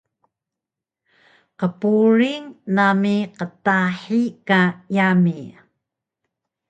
[1.59, 4.61] Qpuring nami qtahi ka
[4.95, 5.37] yami